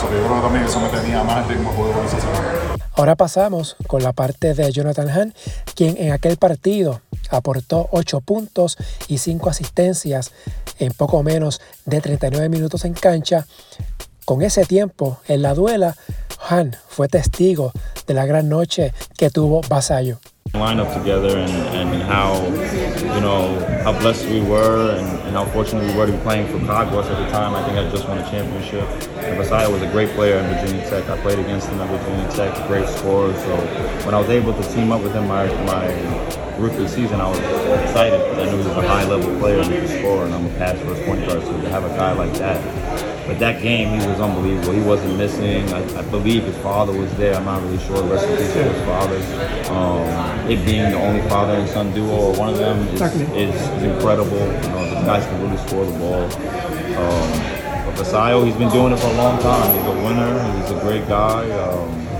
yo 0.01 0.07
creo 0.07 0.35
que 0.35 0.41
también 0.41 0.65
eso 0.65 0.79
me 0.79 0.89
tenía 0.89 1.23
más 1.23 1.47
ritmo 1.47 1.69
de 1.71 1.75
juego 1.75 1.99
en 1.99 2.05
esa 2.05 2.19
semana. 2.19 2.71
Ahora 2.95 3.15
pasamos 3.15 3.77
con 3.87 4.03
la 4.03 4.11
parte 4.11 4.53
de 4.53 4.71
Jonathan 4.71 5.09
Hahn, 5.09 5.33
quien 5.75 5.97
en 5.97 6.11
aquel 6.11 6.37
partido 6.37 7.01
aportó 7.29 7.87
8 7.91 8.21
puntos 8.21 8.77
y 9.07 9.17
5 9.17 9.49
asistencias 9.49 10.31
en 10.77 10.91
poco 10.93 11.23
menos 11.23 11.61
de 11.85 12.01
39 12.01 12.49
minutos 12.49 12.85
en 12.85 12.93
cancha. 12.93 13.47
Con 14.25 14.41
ese 14.41 14.65
tiempo 14.65 15.19
en 15.27 15.41
la 15.41 15.53
duela, 15.53 15.95
Han 16.49 16.75
fue 16.87 17.07
testigo 17.07 17.71
de 18.07 18.13
la 18.13 18.25
gran 18.25 18.49
noche 18.49 18.93
que 19.17 19.29
tuvo 19.29 19.61
Vasallo. 19.69 20.19
Line 20.53 20.79
up 20.79 20.93
together 20.93 21.37
and, 21.37 21.51
and 21.51 22.03
how 22.03 22.43
you 22.43 23.21
know 23.21 23.57
how 23.83 23.97
blessed 23.99 24.27
we 24.27 24.41
were 24.41 24.91
and, 24.91 25.07
and, 25.21 25.31
how 25.31 25.45
fortunate 25.45 25.89
we 25.89 25.97
were 25.97 26.05
to 26.05 26.11
be 26.11 26.17
playing 26.19 26.45
for 26.47 26.59
Caguas 26.65 27.05
at 27.05 27.25
the 27.25 27.31
time. 27.31 27.55
I 27.55 27.63
think 27.63 27.77
I 27.77 27.89
just 27.89 28.07
won 28.07 28.17
a 28.17 28.29
championship. 28.29 28.83
And 29.23 29.41
Vasaya 29.41 29.71
was 29.71 29.81
a 29.81 29.89
great 29.91 30.09
player 30.09 30.37
in 30.37 30.45
Virginia 30.53 30.87
Tech. 30.89 31.09
I 31.09 31.17
played 31.21 31.39
against 31.39 31.69
him 31.69 31.79
at 31.79 31.89
Virginia 31.89 32.29
Tech, 32.31 32.67
great 32.67 32.87
scorer. 32.89 33.33
So 33.33 33.55
when 34.05 34.13
I 34.13 34.19
was 34.19 34.29
able 34.29 34.53
to 34.53 34.63
team 34.73 34.91
up 34.91 35.01
with 35.01 35.13
him 35.13 35.27
my 35.27 35.47
my 35.63 35.87
rookie 36.57 36.87
season, 36.87 37.21
I 37.21 37.29
was 37.29 37.39
excited 37.39 38.19
because 38.19 38.39
I 38.39 38.51
knew 38.51 38.51
he 38.51 38.57
was 38.57 38.67
a 38.67 38.87
high 38.87 39.05
level 39.07 39.39
player 39.39 39.61
and 39.61 39.71
he 39.71 39.79
could 39.79 39.89
score, 39.89 40.25
and 40.25 40.33
I'm 40.33 40.45
a 40.45 40.57
pass 40.57 40.77
first 40.79 41.01
point 41.05 41.25
guard. 41.27 41.43
So 41.43 41.61
to 41.61 41.69
have 41.69 41.85
a 41.85 41.89
guy 41.95 42.11
like 42.11 42.33
that 42.33 43.10
but 43.31 43.39
that 43.39 43.61
game, 43.61 43.97
he 43.97 44.05
was 44.05 44.19
unbelievable. 44.19 44.73
He 44.73 44.81
wasn't 44.81 45.17
missing. 45.17 45.63
I, 45.71 45.99
I 45.99 46.01
believe 46.01 46.43
his 46.43 46.57
father 46.57 46.91
was 46.91 47.09
there. 47.15 47.33
I'm 47.33 47.45
not 47.45 47.63
really 47.63 47.79
sure. 47.79 48.03
Rest 48.03 48.27
in 48.27 48.35
peace 48.35 48.51
to 48.51 48.63
his 48.63 48.85
father. 48.85 49.15
Um, 49.71 50.51
it 50.51 50.65
being 50.65 50.91
the 50.91 50.99
only 50.99 51.21
father 51.29 51.53
and 51.53 51.69
son 51.69 51.93
duo, 51.93 52.11
or 52.11 52.37
one 52.37 52.49
of 52.49 52.57
them, 52.57 52.85
is, 52.89 53.01
is, 53.01 53.55
is 53.55 53.83
incredible. 53.83 54.35
You 54.35 54.69
know, 54.75 54.89
the 54.89 55.01
guys 55.05 55.23
can 55.23 55.41
really 55.41 55.55
score 55.65 55.85
the 55.85 55.97
ball. 55.97 56.23
Um, 56.25 57.31
but 57.85 58.03
Vasayo, 58.03 58.45
he's 58.45 58.55
been 58.55 58.69
doing 58.69 58.91
it 58.91 58.99
for 58.99 59.07
a 59.07 59.13
long 59.13 59.39
time. 59.41 59.77
He's 59.77 59.85
a 59.85 59.95
winner. 60.03 60.59
He's 60.59 60.71
a 60.71 60.79
great 60.81 61.07
guy. 61.07 61.49
Um, 61.51 62.10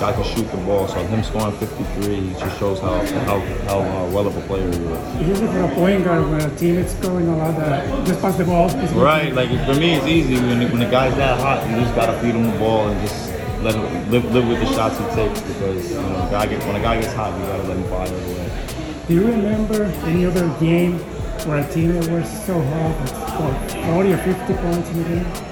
guy 0.00 0.12
can 0.12 0.24
shoot 0.24 0.50
the 0.50 0.56
ball. 0.58 0.88
So 0.88 1.04
him 1.04 1.22
scoring 1.22 1.56
53 1.58 2.34
just 2.38 2.58
shows 2.58 2.80
how 2.80 3.04
how, 3.28 3.40
how 3.68 3.78
uh, 3.80 4.10
well 4.10 4.26
of 4.26 4.36
a 4.36 4.40
player 4.42 4.66
he 4.66 4.78
is. 4.78 5.28
Usually 5.28 5.48
for 5.48 5.60
a 5.60 5.74
point 5.74 6.04
guard 6.04 6.28
when 6.30 6.40
a 6.40 6.56
team 6.56 6.76
is 6.76 6.90
scoring 6.92 7.28
a 7.28 7.36
lot, 7.36 7.54
that 7.56 8.06
just 8.06 8.20
pass 8.20 8.36
the 8.36 8.44
ball. 8.44 8.68
Right. 8.94 9.32
Like 9.32 9.50
for 9.66 9.78
me, 9.78 9.94
it's 9.94 10.06
easy 10.06 10.34
when 10.34 10.60
when 10.70 10.80
the 10.80 10.90
guy's 10.90 11.14
that 11.16 11.38
hot. 11.38 11.68
You 11.68 11.76
just 11.76 11.94
gotta 11.94 12.18
feed 12.20 12.34
him 12.34 12.50
the 12.50 12.58
ball 12.58 12.88
and 12.88 13.00
just 13.06 13.30
let 13.62 13.74
him 13.74 14.10
live, 14.10 14.24
live 14.32 14.48
with 14.48 14.58
the 14.60 14.72
shots 14.74 14.98
he 14.98 15.04
takes 15.14 15.40
because 15.42 15.90
you 15.90 15.96
know, 16.00 16.28
guy 16.30 16.46
gets, 16.46 16.64
when 16.64 16.76
a 16.76 16.80
guy 16.80 17.00
gets 17.00 17.12
hot, 17.12 17.38
you 17.38 17.46
gotta 17.46 17.62
let 17.64 17.76
him 17.76 17.84
fire 17.90 18.06
it 18.06 18.30
away. 18.30 19.04
Do 19.06 19.14
you 19.14 19.26
remember 19.26 19.84
any 20.08 20.24
other 20.24 20.48
game 20.60 20.98
where 21.46 21.58
a 21.58 21.72
team 21.72 21.94
was 21.96 22.46
so 22.46 22.58
hot, 22.58 23.40
like 23.40 23.84
40 23.94 24.12
or 24.12 24.18
50 24.18 24.54
points 24.54 24.90
in 24.90 25.02
the 25.02 25.08
game? 25.08 25.50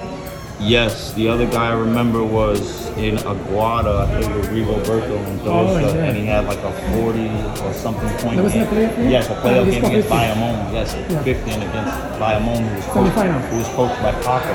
Yes, 0.61 1.13
the 1.13 1.29
other 1.29 1.47
guy 1.47 1.69
I 1.69 1.73
remember 1.73 2.21
was 2.21 2.87
in 2.97 3.15
Aguada. 3.15 4.01
I 4.05 4.21
think 4.21 4.35
with 4.35 4.49
Rigo 4.49 4.75
Berto 4.83 5.15
and 5.25 5.39
Oh, 5.47 5.77
yeah. 5.79 6.03
and 6.03 6.17
he 6.17 6.25
had 6.25 6.45
like 6.47 6.59
a 6.59 6.71
40 6.99 7.29
or 7.65 7.73
something 7.73 8.09
point. 8.19 8.35
That 8.35 8.43
was 8.43 8.53
in 8.55 8.63
a 8.63 8.65
game. 8.65 8.89
playoff 8.89 8.95
game? 8.97 9.09
Yes, 9.09 9.29
a 9.29 9.35
playoff 9.35 9.71
game 9.71 9.85
against 9.85 10.09
50. 10.09 10.13
Bayamon. 10.13 10.73
Yes, 10.73 10.93
a 10.95 10.99
Yeah. 11.13 11.23
50 11.23 11.51
and 11.51 11.63
against 11.63 11.97
Bayamon, 12.19 12.59
who 12.67 12.75
was 12.75 12.85
coached, 12.91 13.15
who 13.49 13.57
was 13.57 13.67
coached 13.69 14.01
by 14.03 14.11
Paco. 14.19 14.53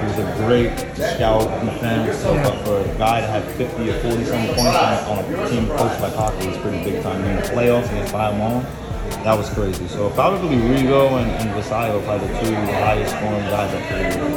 He 0.00 0.06
was 0.06 0.18
a 0.18 0.46
great 0.46 0.72
scout 1.14 1.48
defense. 1.64 2.18
So, 2.18 2.34
Yeah. 2.34 2.42
but 2.44 2.54
for 2.66 2.80
a 2.80 2.94
guy 2.98 3.20
to 3.22 3.26
have 3.26 3.44
50 3.44 3.88
or 3.88 3.94
40 4.04 4.24
something 4.26 4.54
points 4.54 4.76
on, 4.76 5.16
on 5.16 5.24
a 5.24 5.48
team 5.48 5.66
coached 5.68 5.98
by 6.00 6.10
Paco 6.10 6.46
was 6.46 6.58
pretty 6.58 6.84
big 6.84 7.02
time. 7.02 7.24
In 7.24 7.36
the 7.36 7.42
playoffs 7.42 7.90
against 7.90 8.12
Bayamon. 8.12 8.64
That 9.24 9.36
was 9.36 9.48
crazy. 9.50 9.86
So 9.88 10.10
probably 10.10 10.56
Rigo 10.56 11.20
and, 11.20 11.30
and 11.30 11.50
Vasallo 11.50 12.06
are 12.08 12.18
the 12.18 12.26
two 12.40 12.54
highest 12.54 13.14
scoring 13.16 13.44
guys 13.50 13.74
I 13.74 13.80
played 13.88 14.22
with. 14.22 14.34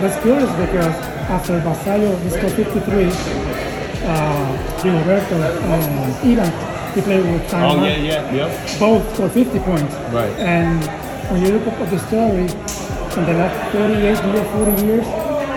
That's 0.00 0.22
curious 0.22 0.50
because 0.56 0.94
after 1.28 1.60
Basayo, 1.60 2.20
he 2.22 2.30
scored 2.30 2.52
53, 2.52 3.04
uh, 4.04 4.78
Gilberto 4.82 5.38
and 5.64 6.14
Ivan, 6.26 6.94
he 6.94 7.00
played 7.02 7.24
with 7.24 7.42
Oh 7.44 7.48
Taiwan. 7.48 7.84
yeah, 7.84 7.96
yeah, 7.96 8.32
yep. 8.32 8.78
Both 8.78 9.14
scored 9.14 9.32
50 9.32 9.58
points. 9.60 9.94
Right. 10.12 10.32
And 10.38 10.82
when 11.30 11.42
you 11.42 11.58
look 11.58 11.66
up 11.68 11.90
the 11.90 11.98
story, 11.98 12.48
in 13.16 13.24
the 13.26 13.34
last 13.34 13.72
38 13.72 14.02
years, 14.02 14.20
40 14.20 14.82
years, 14.86 15.06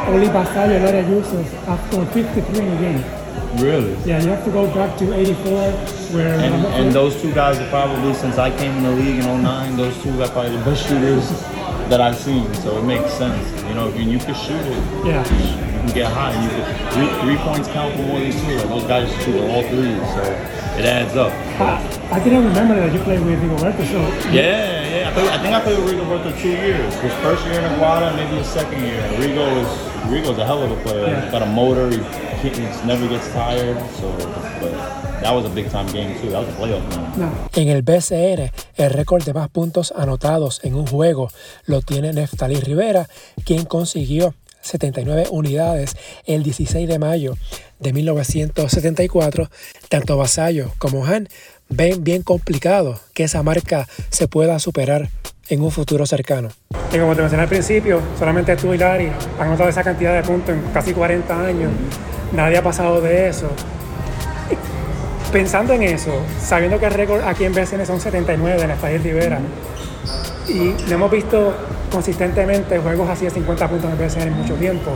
only 0.07 0.27
and 0.27 0.83
Lara 0.85 1.09
Yusuf 1.09 1.51
have 1.65 1.79
scored 1.87 2.07
53 2.09 2.59
in 2.59 2.73
a 2.73 2.79
game. 2.79 3.03
Really? 3.63 3.93
Yeah, 4.05 4.21
you 4.21 4.29
have 4.29 4.43
to 4.45 4.51
go 4.51 4.67
back 4.73 4.97
to 4.99 5.13
84, 5.13 5.71
where 6.11 6.39
And, 6.39 6.65
and 6.65 6.93
those 6.93 7.19
two 7.21 7.33
guys 7.33 7.57
are 7.59 7.69
probably, 7.69 8.13
since 8.13 8.37
I 8.37 8.55
came 8.57 8.71
in 8.77 8.83
the 8.83 8.91
league 8.91 9.23
in 9.23 9.43
09, 9.43 9.77
those 9.77 10.01
two 10.03 10.21
are 10.21 10.27
probably 10.29 10.57
the 10.57 10.65
best 10.65 10.87
shooters 10.87 11.29
that 11.89 12.01
I've 12.01 12.17
seen. 12.17 12.51
So 12.55 12.77
it 12.77 12.83
makes 12.83 13.11
sense. 13.13 13.63
You 13.63 13.73
know, 13.75 13.89
if 13.89 13.99
you, 13.99 14.09
you 14.09 14.19
can 14.19 14.35
shoot 14.35 14.61
it, 14.61 15.05
yeah. 15.05 15.19
you 15.19 15.79
can 15.79 15.93
get 15.93 16.11
high. 16.11 16.33
You 16.41 16.49
can, 16.49 16.91
three, 16.93 17.21
three 17.21 17.37
points 17.43 17.67
count 17.69 17.95
for 17.95 18.01
more 18.03 18.19
than 18.19 18.31
two. 18.31 18.67
Those 18.67 18.83
guys 18.83 19.09
shoot 19.23 19.35
all 19.41 19.63
three. 19.63 19.95
So 20.15 20.21
it 20.77 20.85
adds 20.85 21.15
up. 21.15 21.31
I, 21.59 22.17
I 22.17 22.19
didn't 22.23 22.45
remember 22.45 22.75
that 22.75 22.91
you 22.93 22.99
played 22.99 23.23
with 23.23 23.39
Rigoberto, 23.39 23.85
so 23.87 24.29
Yeah, 24.29 24.83
yeah. 24.83 25.09
I, 25.09 25.13
played, 25.13 25.29
I 25.29 25.37
think 25.41 25.55
I 25.55 25.61
played 25.61 25.79
with 25.79 25.93
Rigo 25.93 26.31
for 26.33 26.41
two 26.41 26.49
years. 26.49 26.93
His 26.95 27.13
first 27.15 27.45
year 27.45 27.59
in 27.59 27.63
Aguada, 27.63 28.15
maybe 28.15 28.37
his 28.37 28.47
second 28.47 28.81
year. 28.81 29.01
Rigo 29.19 29.45
is 29.61 29.67
Rigo's 30.05 30.37
a 30.37 30.45
hell 30.45 30.61
of 30.61 30.71
a 30.71 30.83
player. 30.83 31.07
Yeah. 31.07 31.21
He's 31.21 31.31
got 31.31 31.41
a 31.41 31.45
motor. 31.45 31.89
He, 31.89 31.97
can't- 32.41 32.55
he 32.55 32.85
never 32.87 33.07
gets 33.07 33.27
tired. 33.33 33.77
So, 33.99 34.07
but 34.61 34.71
that 35.21 35.33
was 35.33 35.45
a 35.45 35.49
big 35.49 35.69
time 35.71 35.85
game 35.91 36.13
too. 36.21 36.29
That 36.31 36.41
was 36.45 36.49
a 36.49 36.57
playoff 36.59 36.83
game. 36.89 37.07
no. 37.17 37.31
En 37.55 37.69
el 37.69 37.81
BCN, 37.81 38.51
el 38.77 38.89
récord 38.91 39.23
de 39.23 39.33
más 39.33 39.49
puntos 39.49 39.93
anotados 39.95 40.59
en 40.63 40.75
un 40.75 40.85
juego 40.87 41.29
lo 41.65 41.81
tiene 41.81 42.13
Neftalí 42.13 42.55
Rivera, 42.59 43.07
quien 43.45 43.65
consiguió 43.65 44.33
79 44.61 45.27
unidades 45.31 45.95
el 46.25 46.41
16 46.43 46.87
de 46.87 46.97
mayo 46.99 47.35
de 47.79 47.93
1974. 47.93 49.49
Tanto 49.89 50.17
Vasallo 50.17 50.71
como 50.79 51.05
Han 51.05 51.27
ven 51.69 52.03
bien 52.03 52.21
complicado 52.23 52.99
que 53.13 53.23
esa 53.25 53.43
marca 53.43 53.87
se 54.09 54.27
pueda 54.27 54.57
superar 54.59 55.09
en 55.49 55.61
un 55.61 55.69
futuro 55.71 56.05
cercano. 56.07 56.49
Y 56.91 56.97
como 56.97 57.15
te 57.15 57.21
mencioné 57.21 57.43
al 57.43 57.49
principio, 57.49 58.01
solamente 58.17 58.55
tú 58.55 58.73
y 58.73 58.77
Larry 58.79 59.11
han 59.39 59.47
anotado 59.47 59.69
esa 59.69 59.83
cantidad 59.83 60.13
de 60.15 60.23
puntos 60.27 60.55
en 60.55 60.61
casi 60.73 60.93
40 60.93 61.39
años. 61.45 61.71
Nadie 62.35 62.57
ha 62.57 62.63
pasado 62.63 63.01
de 63.01 63.29
eso. 63.29 63.47
Pensando 65.31 65.73
en 65.73 65.83
eso, 65.83 66.11
sabiendo 66.41 66.79
que 66.79 66.85
el 66.85 66.93
récord 66.93 67.21
aquí 67.23 67.43
en 67.45 67.53
BCN 67.53 67.85
son 67.85 67.99
79 67.99 68.61
de 68.61 68.67
Neftalí 68.67 68.97
Rivera, 68.99 69.39
y 70.47 70.75
no 70.87 70.95
hemos 70.95 71.11
visto 71.11 71.53
consistentemente 71.91 72.77
juegos 72.79 73.09
así 73.09 73.25
de 73.25 73.31
50 73.31 73.67
puntos 73.67 73.91
en 73.91 73.97
BCN 73.97 74.21
en 74.27 74.33
mucho 74.33 74.53
tiempo, 74.55 74.91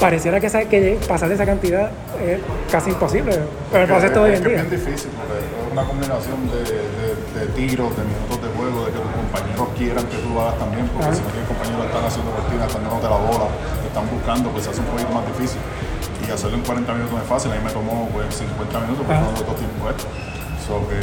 pareciera 0.00 0.40
que, 0.40 0.98
pasar 1.06 1.28
de 1.28 1.34
esa 1.36 1.46
cantidad 1.46 1.90
es 2.24 2.40
casi 2.72 2.90
imposible. 2.90 3.38
Pero 3.70 3.84
el 3.84 3.88
baloncesto 3.90 4.22
hoy 4.22 4.32
es 4.32 4.38
en 4.40 4.44
día. 4.48 4.62
es 4.62 4.70
bien 4.70 4.84
difícil 4.84 5.10
porque 5.14 5.38
es 5.38 5.72
una 5.72 5.84
combinación 5.84 6.38
de, 6.50 6.62
de, 6.64 7.46
de 7.46 7.46
tiros, 7.54 7.90
de 7.96 8.02
minutos 8.02 8.42
de 8.42 8.48
juego, 8.56 8.86
de 8.86 8.92
que 8.92 8.98
tus 8.98 9.12
compañeros 9.14 9.68
quieran 9.78 10.04
que 10.06 10.16
tú 10.16 10.28
lo 10.34 10.42
hagas 10.42 10.58
también, 10.58 10.88
porque 10.88 11.06
Ah. 11.06 11.14
si 11.14 11.22
no 11.22 11.28
tienes 11.30 11.48
compañeros 11.48 11.86
están 11.86 12.04
haciendo 12.04 12.30
cortinas, 12.32 12.66
están 12.66 12.82
dándote 12.82 13.08
la 13.14 13.20
bola, 13.30 13.46
te 13.82 13.86
están 13.94 14.06
buscando, 14.10 14.50
pues 14.50 14.64
se 14.64 14.70
hace 14.70 14.80
un 14.80 14.86
poquito 14.90 15.10
más 15.14 15.24
difícil. 15.30 15.60
Y 16.26 16.30
hacerlo 16.30 16.56
en 16.56 16.62
40 16.64 16.92
minutos 16.92 17.12
no 17.14 17.22
es 17.22 17.28
fácil, 17.28 17.52
a 17.52 17.54
mí 17.54 17.60
me 17.64 17.70
tomó 17.70 18.08
pues 18.12 18.34
50 18.34 18.80
minutos 18.80 19.06
porque 19.06 19.14
Ah. 19.14 19.24
no 19.24 19.30
los 19.30 19.46
dos 19.46 19.56
tiempos 19.56 19.90
esto. 19.94 20.06
So 20.66 20.82
que 20.88 20.98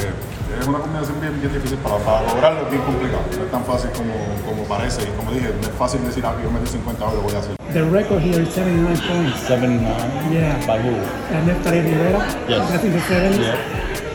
es 0.60 0.68
una 0.68 0.80
combinación 0.80 1.22
bien, 1.22 1.40
bien 1.40 1.54
difícil 1.54 1.78
para, 1.80 1.96
para 2.04 2.22
lograrlo, 2.28 2.62
es 2.68 2.70
bien 2.72 2.84
complicado. 2.84 3.24
No 3.38 3.44
es 3.46 3.52
tan 3.52 3.64
fácil 3.64 3.90
como, 3.96 4.14
como 4.46 4.64
parece. 4.68 5.04
Y 5.04 5.12
como 5.16 5.32
dije, 5.32 5.48
no 5.56 5.64
es 5.68 5.76
fácil 5.80 6.04
decir, 6.04 6.26
ah, 6.26 6.36
que 6.36 6.44
yo 6.44 6.52
metí 6.52 6.68
50 6.68 7.06
hoy, 7.08 7.16
lo 7.16 7.22
voy 7.22 7.34
a 7.36 7.40
hacer. 7.40 7.56
The 7.72 7.84
record 7.90 8.20
here 8.22 8.42
is 8.44 8.50
79 8.54 9.00
points. 9.08 9.40
79? 9.48 9.96
Yeah. 10.30 10.60
By 10.68 10.78
who? 10.84 10.94
And 11.32 11.48
Neftali 11.48 11.80
Rivera, 11.82 12.20
Yes. 12.50 12.68
the 12.70 12.78
70s, 12.78 13.40
Yeah. 13.40 13.56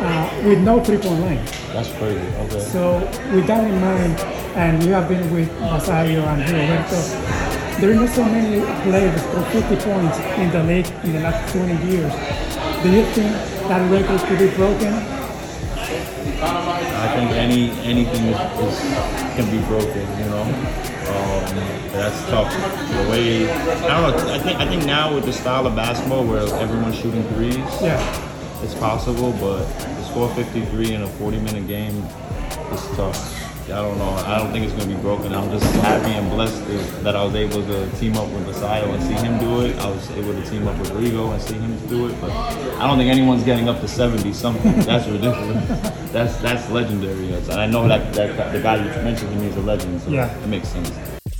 uh, 0.04 0.46
with 0.46 0.58
no 0.60 0.78
three-point 0.84 1.20
line. 1.24 1.40
That's 1.72 1.88
crazy. 1.96 2.20
Okay. 2.44 2.60
So 2.60 3.00
with 3.32 3.46
that 3.48 3.64
in 3.64 3.80
mind, 3.80 4.14
and 4.54 4.82
you 4.84 4.92
have 4.92 5.08
been 5.08 5.24
with 5.32 5.48
Basayo 5.64 6.28
and 6.28 6.44
Roberto, 6.44 7.00
there 7.80 7.90
are 7.92 7.94
not 7.94 8.08
so 8.08 8.24
many 8.24 8.60
players 8.82 9.22
for 9.22 9.42
50 9.50 9.76
points 9.84 10.18
in 10.18 10.50
the 10.50 10.62
league 10.64 10.86
in 11.04 11.12
the 11.12 11.20
last 11.20 11.52
20 11.54 11.72
years. 11.86 12.12
Do 12.82 12.90
you 12.90 13.04
think 13.14 13.32
that 13.68 13.90
record 13.90 14.20
could 14.28 14.38
be 14.38 14.54
broken? 14.56 14.92
I 16.40 17.14
think 17.14 17.30
any 17.32 17.70
anything 17.86 18.26
is, 18.26 18.38
is 18.38 18.80
can 19.36 19.50
be 19.50 19.64
broken. 19.66 20.02
You 20.18 20.24
know, 20.30 20.42
um, 20.42 21.56
that's 21.92 22.20
tough. 22.30 22.52
The 22.52 23.10
way 23.10 23.50
I 23.50 23.88
don't 23.88 24.26
know. 24.26 24.32
I 24.34 24.38
think 24.38 24.58
I 24.60 24.66
think 24.68 24.84
now 24.84 25.14
with 25.14 25.24
the 25.24 25.32
style 25.32 25.66
of 25.66 25.74
basketball 25.76 26.24
where 26.24 26.42
everyone's 26.60 26.96
shooting 26.96 27.22
threes, 27.34 27.56
Yeah. 27.80 27.98
it's 28.62 28.74
possible. 28.74 29.32
But 29.40 29.64
to 29.78 30.04
score 30.04 30.28
53 30.34 30.94
in 30.94 31.02
a 31.02 31.06
40 31.06 31.38
minute 31.40 31.66
game 31.68 31.96
is 32.72 32.86
tough. 32.96 33.37
I 33.70 33.82
don't 33.82 33.98
know. 33.98 34.08
I 34.10 34.38
don't 34.38 34.50
think 34.50 34.64
it's 34.64 34.72
going 34.74 34.88
to 34.88 34.94
be 34.96 35.00
broken. 35.02 35.34
I'm 35.34 35.50
just 35.50 35.64
happy 35.76 36.10
and 36.12 36.30
blessed 36.30 36.64
that- 37.02 37.14
I 37.16 37.22
was 37.24 37.34
able 37.34 37.62
to 37.66 37.90
team 37.98 38.16
up 38.16 38.28
with 38.30 38.46
Basayo 38.46 38.94
and 38.94 39.02
see 39.02 39.14
him 39.14 39.38
do 39.38 39.60
it. 39.66 39.76
I 39.78 39.90
was 39.90 40.10
able 40.12 40.32
to 40.32 40.50
team 40.50 40.66
up 40.66 40.78
with 40.78 40.90
Rigo 40.92 41.32
and 41.32 41.42
see 41.42 41.54
him 41.54 41.76
do 41.88 42.06
it. 42.08 42.20
But 42.20 42.30
I 42.30 42.86
don't 42.86 42.96
think 42.96 43.10
anyone's 43.10 43.44
getting 43.44 43.68
up 43.68 43.80
to 43.80 43.88
70 43.88 44.32
something. 44.32 44.80
That's 44.80 45.06
ridiculous. 45.06 45.94
That's 46.12 46.40
that's 46.40 46.70
legendary. 46.70 47.34
I 47.50 47.66
know 47.66 47.86
that, 47.88 48.12
that 48.14 48.52
the 48.52 48.60
guy 48.60 48.76
you 48.76 49.02
mentioned 49.04 49.30
to 49.30 49.36
me 49.38 49.48
is 49.48 49.56
a 49.56 49.60
legend. 49.60 50.00
So 50.02 50.10
Yeah. 50.10 50.28
it 50.42 50.48
makes 50.48 50.68
sense. 50.68 50.90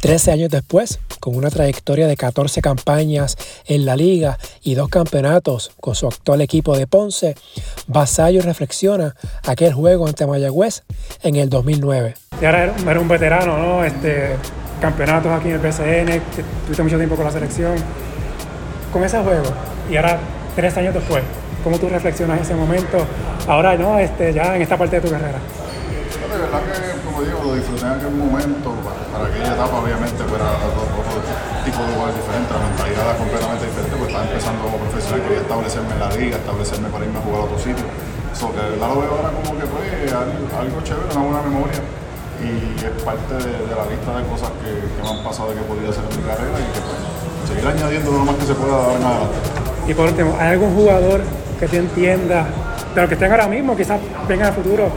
13 0.00 0.30
años 0.30 0.50
después, 0.50 1.00
con 1.18 1.34
una 1.34 1.50
trayectoria 1.50 2.06
de 2.06 2.16
14 2.16 2.60
campañas 2.62 3.36
en 3.66 3.84
la 3.84 3.96
liga 3.96 4.38
y 4.62 4.74
dos 4.76 4.88
campeonatos 4.90 5.72
con 5.80 5.96
su 5.96 6.06
actual 6.06 6.40
equipo 6.40 6.76
de 6.78 6.86
Ponce, 6.86 7.34
Vasallo 7.88 8.42
reflexiona 8.42 9.16
aquel 9.44 9.72
juego 9.72 10.06
ante 10.06 10.24
Mayagüez 10.24 10.84
en 11.24 11.34
el 11.34 11.48
2009. 11.48 12.14
Y 12.40 12.44
ahora 12.44 12.64
eres 12.64 12.84
eres 12.86 13.02
un 13.02 13.08
veterano, 13.08 13.58
¿no? 13.58 13.84
Este, 13.84 14.36
campeonatos 14.80 15.32
aquí 15.32 15.48
en 15.48 16.08
el 16.08 16.22
que 16.22 16.44
tuviste 16.66 16.82
mucho 16.84 16.96
tiempo 16.96 17.16
con 17.16 17.24
la 17.24 17.32
selección. 17.32 17.74
Con 18.92 19.02
ese 19.02 19.18
juego, 19.18 19.46
y 19.90 19.96
ahora 19.96 20.20
tres 20.54 20.76
años 20.76 20.94
después, 20.94 21.24
¿cómo 21.64 21.76
tú 21.78 21.88
reflexionas 21.88 22.40
ese 22.40 22.54
momento? 22.54 22.98
Ahora, 23.48 23.74
¿no? 23.80 23.98
Este, 23.98 24.30
ya 24.34 24.56
en 24.56 24.60
esta 24.60 24.76
parte 24.76 25.00
de 25.00 25.08
tu 25.08 25.10
carrera. 25.10 25.40
Pero 25.40 26.34
de 26.36 26.40
verdad 26.44 26.60
que, 26.68 27.00
como 27.00 27.24
digo, 27.24 27.40
lo 27.48 27.54
disfruté 27.56 27.80
en 27.88 27.92
aquel 27.96 28.12
momento. 28.12 28.76
Para, 28.84 29.00
para 29.08 29.24
aquella 29.24 29.56
etapa, 29.56 29.72
obviamente, 29.72 30.20
pues, 30.20 30.36
era 30.36 30.52
otro, 30.68 30.84
tipo 31.64 31.80
de 31.80 31.88
jugador 31.96 32.12
diferente. 32.12 32.48
La 32.52 32.60
mentalidad 32.60 33.02
era 33.08 33.16
completamente 33.16 33.64
diferente, 33.72 33.94
pues 33.96 34.08
estaba 34.12 34.24
empezando 34.28 34.60
como 34.68 34.76
profesional. 34.84 35.20
Quería 35.24 35.40
establecerme 35.48 35.92
en 35.96 36.00
la 36.04 36.10
liga, 36.12 36.36
establecerme 36.36 36.88
para 36.92 37.02
irme 37.08 37.18
a 37.18 37.22
jugar 37.24 37.40
a 37.40 37.44
otro 37.48 37.56
sitio. 37.56 37.86
So, 38.36 38.52
que 38.52 38.60
de 38.60 38.68
verdad 38.76 38.88
lo 38.92 38.96
veo 39.00 39.12
ahora 39.16 39.30
como 39.32 39.50
que 39.56 39.64
fue 39.64 39.84
algo, 40.12 40.44
algo 40.52 40.76
chévere, 40.84 41.08
una 41.08 41.24
buena 41.24 41.42
memoria. 41.48 41.80
Y 42.44 42.52
es 42.84 42.94
parte 43.00 43.32
de, 43.32 43.64
de 43.64 43.72
la 43.72 43.88
lista 43.88 44.12
de 44.12 44.22
cosas 44.28 44.52
que, 44.60 44.70
que 44.76 45.00
me 45.00 45.08
han 45.08 45.24
pasado 45.24 45.56
que 45.56 45.64
he 45.64 45.66
podido 45.66 45.88
hacer 45.88 46.04
en 46.04 46.12
mi 46.20 46.22
carrera 46.28 46.52
y 46.52 46.68
que 46.68 46.80
pues, 46.84 47.00
seguir 47.48 47.64
añadiendo 47.64 48.12
lo 48.12 48.28
más 48.28 48.36
que 48.36 48.44
se 48.44 48.52
pueda 48.52 48.76
dar 48.76 48.92
en 48.92 49.04
adelante. 49.08 49.40
Y 49.88 49.92
por 49.96 50.04
último, 50.04 50.36
¿hay 50.36 50.52
algún 50.52 50.76
jugador 50.76 51.24
que 51.58 51.66
te 51.66 51.78
entienda, 51.80 52.46
de 52.94 53.00
los 53.00 53.08
que 53.08 53.14
estén 53.14 53.30
ahora 53.30 53.46
mismo, 53.48 53.74
quizás 53.76 54.00
venga 54.28 54.48
en 54.48 54.54
el 54.54 54.62
futuro, 54.62 54.88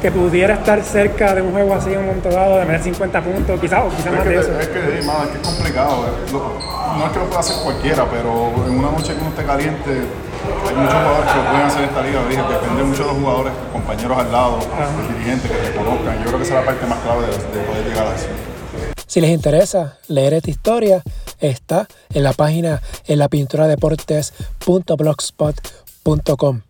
que 0.00 0.10
pudiera 0.10 0.54
estar 0.54 0.82
cerca 0.82 1.34
de 1.34 1.42
un 1.42 1.52
juego 1.52 1.74
así 1.74 1.92
en 1.92 1.98
un 2.00 2.06
momento 2.06 2.28
dado, 2.30 2.56
de 2.58 2.64
meter 2.64 2.82
50 2.82 3.20
puntos, 3.22 3.60
quizás, 3.60 3.84
o 3.84 3.88
quizás 3.90 4.06
Es 4.06 4.12
más 4.12 4.22
que, 4.22 4.28
de 4.30 4.36
eso? 4.40 4.58
es 4.58 4.68
que, 4.68 4.78
es 4.78 4.84
que 4.86 4.98
es 5.00 5.06
complicado. 5.46 6.06
eh. 6.06 6.10
Lo- 6.32 6.72
no 6.98 7.06
es 7.06 7.12
que 7.12 7.18
lo 7.20 7.24
pueda 7.26 7.40
hacer 7.40 7.56
cualquiera, 7.62 8.04
pero 8.10 8.50
en 8.66 8.78
una 8.78 8.90
noche 8.90 9.14
que 9.14 9.20
uno 9.20 9.30
esté 9.30 9.44
caliente, 9.44 9.90
hay 9.90 10.74
muchos 10.74 10.92
jugadores 10.92 11.30
que 11.32 11.38
lo 11.38 11.44
pueden 11.50 11.66
hacer 11.66 11.82
en 11.82 11.88
esta 11.88 12.02
liga. 12.02 12.20
Dije, 12.28 12.42
depende 12.52 12.82
mucho 12.84 13.02
de 13.02 13.08
los 13.08 13.16
jugadores, 13.18 13.52
compañeros 13.72 14.18
al 14.18 14.32
lado, 14.32 14.58
los 14.58 15.08
dirigentes 15.14 15.50
que 15.50 15.56
te 15.56 15.72
conozcan. 15.76 16.18
Yo 16.18 16.24
creo 16.26 16.36
que 16.38 16.44
esa 16.44 16.54
es 16.58 16.60
la 16.60 16.66
parte 16.66 16.86
más 16.86 16.98
clave 17.00 17.22
de, 17.26 17.32
de 17.32 17.38
poder 17.66 17.84
llegar 17.88 18.06
a 18.08 18.14
eso. 18.14 18.26
Si 19.06 19.20
les 19.20 19.30
interesa 19.30 19.98
leer 20.08 20.32
esta 20.34 20.50
historia, 20.50 21.02
está 21.40 21.86
en 22.12 22.22
la 22.24 22.32
página 22.32 22.80
en 23.06 23.18
la 23.18 23.28
pintura 23.28 23.66
deportes.blogspot.com. 23.68 26.60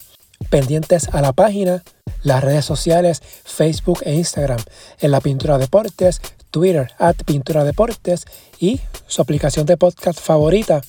Pendientes 0.52 1.08
a 1.14 1.22
la 1.22 1.32
página, 1.32 1.82
las 2.24 2.44
redes 2.44 2.66
sociales 2.66 3.22
Facebook 3.42 4.00
e 4.02 4.12
Instagram, 4.12 4.60
en 5.00 5.10
la 5.10 5.22
pintura 5.22 5.56
deportes, 5.56 6.20
Twitter, 6.50 6.90
at 6.98 7.16
Pintura 7.24 7.64
Deportes 7.64 8.26
y 8.60 8.78
su 9.06 9.22
aplicación 9.22 9.64
de 9.64 9.78
podcast 9.78 10.20
favorita 10.20 10.82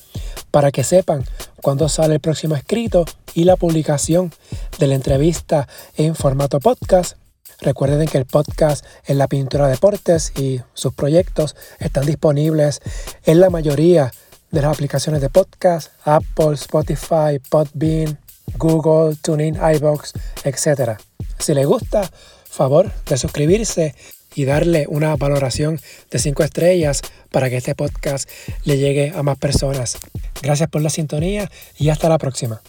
para 0.50 0.70
que 0.70 0.84
sepan 0.84 1.24
cuándo 1.62 1.88
sale 1.88 2.12
el 2.12 2.20
próximo 2.20 2.56
escrito 2.56 3.06
y 3.32 3.44
la 3.44 3.56
publicación 3.56 4.34
de 4.78 4.86
la 4.86 4.96
entrevista 4.96 5.66
en 5.96 6.14
formato 6.14 6.60
podcast. 6.60 7.16
Recuerden 7.62 8.06
que 8.06 8.18
el 8.18 8.26
podcast 8.26 8.84
en 9.06 9.16
la 9.16 9.28
Pintura 9.28 9.66
Deportes 9.66 10.34
y 10.36 10.60
sus 10.74 10.92
proyectos 10.92 11.56
están 11.78 12.04
disponibles 12.04 12.82
en 13.24 13.40
la 13.40 13.48
mayoría 13.48 14.12
de 14.50 14.60
las 14.60 14.74
aplicaciones 14.74 15.22
de 15.22 15.30
podcast, 15.30 15.90
Apple, 16.04 16.52
Spotify, 16.52 17.38
Podbean, 17.48 18.18
Google, 18.56 19.16
TuneIn, 19.20 19.56
iBox, 19.76 20.12
etc. 20.44 20.98
Si 21.38 21.54
les 21.54 21.66
gusta, 21.66 22.10
favor 22.48 22.90
de 23.06 23.16
suscribirse 23.16 23.94
y 24.34 24.44
darle 24.44 24.86
una 24.88 25.16
valoración 25.16 25.80
de 26.10 26.18
5 26.18 26.42
estrellas 26.42 27.02
para 27.30 27.50
que 27.50 27.56
este 27.56 27.74
podcast 27.74 28.28
le 28.64 28.78
llegue 28.78 29.12
a 29.14 29.22
más 29.22 29.38
personas. 29.38 29.98
Gracias 30.42 30.68
por 30.68 30.82
la 30.82 30.90
sintonía 30.90 31.50
y 31.78 31.88
hasta 31.88 32.08
la 32.08 32.18
próxima. 32.18 32.60